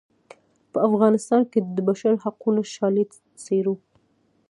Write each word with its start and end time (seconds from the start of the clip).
په 0.71 0.77
افغانستان 0.87 1.41
کې 1.51 1.59
د 1.75 1.77
بشر 1.87 2.13
حقونو 2.23 2.61
شالید 2.73 3.11
څیړو. 3.43 3.75